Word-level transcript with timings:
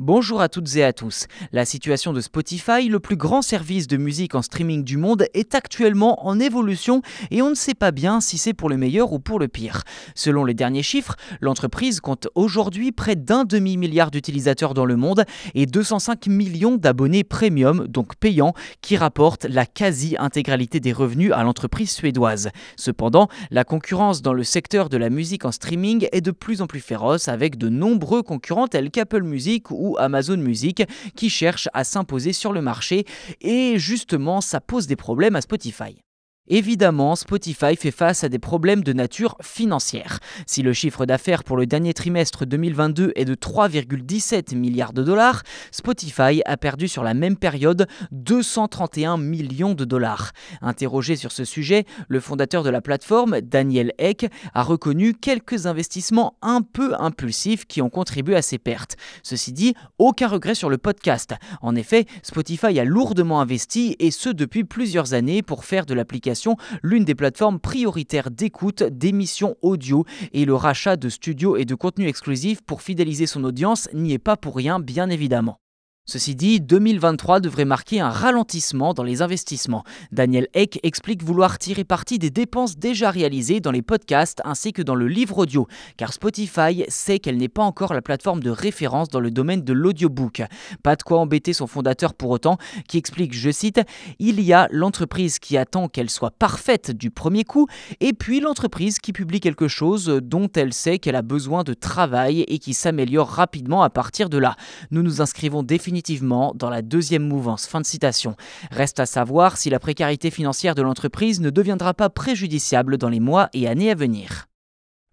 Bonjour 0.00 0.40
à 0.40 0.48
toutes 0.48 0.74
et 0.74 0.82
à 0.82 0.92
tous. 0.92 1.28
La 1.52 1.64
situation 1.64 2.12
de 2.12 2.20
Spotify, 2.20 2.88
le 2.88 2.98
plus 2.98 3.14
grand 3.14 3.42
service 3.42 3.86
de 3.86 3.96
musique 3.96 4.34
en 4.34 4.42
streaming 4.42 4.82
du 4.82 4.96
monde, 4.96 5.26
est 5.34 5.54
actuellement 5.54 6.26
en 6.26 6.40
évolution 6.40 7.00
et 7.30 7.42
on 7.42 7.50
ne 7.50 7.54
sait 7.54 7.74
pas 7.74 7.92
bien 7.92 8.20
si 8.20 8.36
c'est 8.36 8.54
pour 8.54 8.68
le 8.68 8.76
meilleur 8.76 9.12
ou 9.12 9.20
pour 9.20 9.38
le 9.38 9.46
pire. 9.46 9.84
Selon 10.16 10.44
les 10.44 10.52
derniers 10.52 10.82
chiffres, 10.82 11.14
l'entreprise 11.40 12.00
compte 12.00 12.26
aujourd'hui 12.34 12.90
près 12.90 13.14
d'un 13.14 13.44
demi-milliard 13.44 14.10
d'utilisateurs 14.10 14.74
dans 14.74 14.84
le 14.84 14.96
monde 14.96 15.26
et 15.54 15.64
205 15.64 16.26
millions 16.26 16.76
d'abonnés 16.76 17.22
premium, 17.22 17.86
donc 17.86 18.16
payants, 18.16 18.54
qui 18.80 18.96
rapportent 18.96 19.44
la 19.44 19.64
quasi-intégralité 19.64 20.80
des 20.80 20.92
revenus 20.92 21.30
à 21.32 21.44
l'entreprise 21.44 21.92
suédoise. 21.92 22.50
Cependant, 22.74 23.28
la 23.52 23.62
concurrence 23.62 24.22
dans 24.22 24.32
le 24.32 24.42
secteur 24.42 24.88
de 24.88 24.96
la 24.96 25.08
musique 25.08 25.44
en 25.44 25.52
streaming 25.52 26.08
est 26.10 26.20
de 26.20 26.32
plus 26.32 26.62
en 26.62 26.66
plus 26.66 26.80
féroce 26.80 27.28
avec 27.28 27.58
de 27.58 27.68
nombreux 27.68 28.24
concurrents 28.24 28.66
tels 28.66 28.90
qu'Apple 28.90 29.22
Music 29.22 29.70
ou 29.70 29.83
ou 29.84 29.96
Amazon 29.98 30.38
Music 30.38 30.82
qui 31.14 31.28
cherchent 31.28 31.68
à 31.74 31.84
s'imposer 31.84 32.32
sur 32.32 32.52
le 32.52 32.62
marché 32.62 33.04
et 33.42 33.78
justement 33.78 34.40
ça 34.40 34.60
pose 34.60 34.86
des 34.86 34.96
problèmes 34.96 35.36
à 35.36 35.42
Spotify. 35.42 36.02
Évidemment, 36.48 37.16
Spotify 37.16 37.74
fait 37.74 37.90
face 37.90 38.22
à 38.22 38.28
des 38.28 38.38
problèmes 38.38 38.84
de 38.84 38.92
nature 38.92 39.34
financière. 39.40 40.18
Si 40.46 40.60
le 40.60 40.74
chiffre 40.74 41.06
d'affaires 41.06 41.42
pour 41.42 41.56
le 41.56 41.64
dernier 41.64 41.94
trimestre 41.94 42.44
2022 42.44 43.12
est 43.16 43.24
de 43.24 43.34
3,17 43.34 44.54
milliards 44.54 44.92
de 44.92 45.02
dollars, 45.02 45.42
Spotify 45.70 46.42
a 46.44 46.58
perdu 46.58 46.86
sur 46.86 47.02
la 47.02 47.14
même 47.14 47.38
période 47.38 47.86
231 48.12 49.16
millions 49.16 49.72
de 49.72 49.86
dollars. 49.86 50.32
Interrogé 50.60 51.16
sur 51.16 51.32
ce 51.32 51.46
sujet, 51.46 51.86
le 52.08 52.20
fondateur 52.20 52.62
de 52.62 52.68
la 52.68 52.82
plateforme, 52.82 53.40
Daniel 53.40 53.94
Eck, 53.96 54.26
a 54.52 54.62
reconnu 54.62 55.14
quelques 55.14 55.64
investissements 55.64 56.36
un 56.42 56.60
peu 56.60 56.94
impulsifs 56.98 57.64
qui 57.64 57.80
ont 57.80 57.88
contribué 57.88 58.36
à 58.36 58.42
ces 58.42 58.58
pertes. 58.58 58.96
Ceci 59.22 59.54
dit, 59.54 59.72
aucun 59.96 60.28
regret 60.28 60.54
sur 60.54 60.68
le 60.68 60.76
podcast. 60.76 61.32
En 61.62 61.74
effet, 61.74 62.04
Spotify 62.22 62.78
a 62.78 62.84
lourdement 62.84 63.40
investi 63.40 63.96
et 63.98 64.10
ce 64.10 64.28
depuis 64.28 64.64
plusieurs 64.64 65.14
années 65.14 65.40
pour 65.40 65.64
faire 65.64 65.86
de 65.86 65.94
l'application 65.94 66.33
l'une 66.82 67.04
des 67.04 67.14
plateformes 67.14 67.60
prioritaires 67.60 68.30
d'écoute 68.30 68.82
d'émissions 68.82 69.56
audio 69.62 70.04
et 70.32 70.44
le 70.44 70.54
rachat 70.54 70.96
de 70.96 71.08
studios 71.08 71.56
et 71.56 71.64
de 71.64 71.74
contenus 71.74 72.08
exclusifs 72.08 72.62
pour 72.62 72.82
fidéliser 72.82 73.26
son 73.26 73.44
audience 73.44 73.88
n'y 73.92 74.12
est 74.12 74.18
pas 74.18 74.36
pour 74.36 74.56
rien 74.56 74.80
bien 74.80 75.10
évidemment. 75.10 75.58
Ceci 76.06 76.34
dit, 76.34 76.60
2023 76.60 77.40
devrait 77.40 77.64
marquer 77.64 77.98
un 77.98 78.10
ralentissement 78.10 78.92
dans 78.92 79.04
les 79.04 79.22
investissements. 79.22 79.84
Daniel 80.12 80.48
Eck 80.52 80.78
explique 80.82 81.22
vouloir 81.22 81.58
tirer 81.58 81.84
parti 81.84 82.18
des 82.18 82.28
dépenses 82.28 82.76
déjà 82.76 83.10
réalisées 83.10 83.60
dans 83.60 83.70
les 83.70 83.80
podcasts 83.80 84.42
ainsi 84.44 84.74
que 84.74 84.82
dans 84.82 84.96
le 84.96 85.08
livre 85.08 85.38
audio, 85.38 85.66
car 85.96 86.12
Spotify 86.12 86.84
sait 86.88 87.20
qu'elle 87.20 87.38
n'est 87.38 87.48
pas 87.48 87.62
encore 87.62 87.94
la 87.94 88.02
plateforme 88.02 88.42
de 88.42 88.50
référence 88.50 89.08
dans 89.08 89.18
le 89.18 89.30
domaine 89.30 89.62
de 89.62 89.72
l'audiobook. 89.72 90.42
Pas 90.82 90.94
de 90.96 91.02
quoi 91.02 91.20
embêter 91.20 91.54
son 91.54 91.66
fondateur 91.66 92.12
pour 92.12 92.28
autant, 92.28 92.58
qui 92.86 92.98
explique, 92.98 93.32
je 93.32 93.50
cite, 93.50 93.80
Il 94.18 94.42
y 94.42 94.52
a 94.52 94.68
l'entreprise 94.70 95.38
qui 95.38 95.56
attend 95.56 95.88
qu'elle 95.88 96.10
soit 96.10 96.32
parfaite 96.32 96.90
du 96.90 97.10
premier 97.10 97.44
coup, 97.44 97.66
et 98.00 98.12
puis 98.12 98.40
l'entreprise 98.40 98.98
qui 98.98 99.14
publie 99.14 99.40
quelque 99.40 99.68
chose 99.68 100.20
dont 100.22 100.50
elle 100.54 100.74
sait 100.74 100.98
qu'elle 100.98 101.16
a 101.16 101.22
besoin 101.22 101.64
de 101.64 101.72
travail 101.72 102.42
et 102.42 102.58
qui 102.58 102.74
s'améliore 102.74 103.28
rapidement 103.28 103.82
à 103.82 103.88
partir 103.88 104.28
de 104.28 104.36
là. 104.36 104.54
Nous 104.90 105.02
nous 105.02 105.22
inscrivons 105.22 105.62
définitivement 105.62 105.93
définitivement 105.94 106.52
dans 106.56 106.70
la 106.70 106.82
deuxième 106.82 107.22
mouvance. 107.22 107.66
Fin 107.66 107.80
de 107.80 107.86
citation. 107.86 108.34
Reste 108.72 108.98
à 108.98 109.06
savoir 109.06 109.56
si 109.56 109.70
la 109.70 109.78
précarité 109.78 110.32
financière 110.32 110.74
de 110.74 110.82
l'entreprise 110.82 111.40
ne 111.40 111.50
deviendra 111.50 111.94
pas 111.94 112.10
préjudiciable 112.10 112.98
dans 112.98 113.08
les 113.08 113.20
mois 113.20 113.48
et 113.52 113.68
années 113.68 113.92
à 113.92 113.94
venir. 113.94 114.48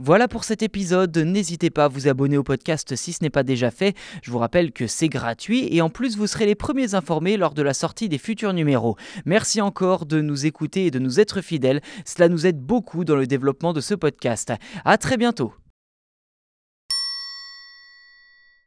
Voilà 0.00 0.28
pour 0.28 0.44
cet 0.44 0.62
épisode, 0.62 1.18
n'hésitez 1.18 1.70
pas 1.70 1.86
à 1.86 1.88
vous 1.88 2.06
abonner 2.06 2.38
au 2.38 2.44
podcast 2.44 2.94
si 2.94 3.12
ce 3.12 3.24
n'est 3.24 3.30
pas 3.30 3.42
déjà 3.42 3.72
fait, 3.72 3.96
je 4.22 4.30
vous 4.30 4.38
rappelle 4.38 4.70
que 4.70 4.86
c'est 4.86 5.08
gratuit 5.08 5.66
et 5.74 5.82
en 5.82 5.90
plus 5.90 6.16
vous 6.16 6.28
serez 6.28 6.46
les 6.46 6.54
premiers 6.54 6.94
informés 6.94 7.36
lors 7.36 7.54
de 7.54 7.62
la 7.62 7.74
sortie 7.74 8.08
des 8.08 8.18
futurs 8.18 8.52
numéros. 8.52 8.94
Merci 9.24 9.60
encore 9.60 10.06
de 10.06 10.20
nous 10.20 10.46
écouter 10.46 10.86
et 10.86 10.92
de 10.92 11.00
nous 11.00 11.18
être 11.18 11.40
fidèles, 11.40 11.80
cela 12.06 12.28
nous 12.28 12.46
aide 12.46 12.60
beaucoup 12.60 13.04
dans 13.04 13.16
le 13.16 13.26
développement 13.26 13.72
de 13.72 13.80
ce 13.80 13.94
podcast. 13.94 14.52
A 14.84 14.98
très 14.98 15.16
bientôt 15.16 15.52